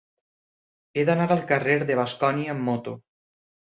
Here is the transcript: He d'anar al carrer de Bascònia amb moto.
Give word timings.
He 0.95 1.03
d'anar 1.09 1.27
al 1.35 1.43
carrer 1.53 1.77
de 1.91 1.99
Bascònia 2.03 2.57
amb 2.59 2.67
moto. 2.71 2.99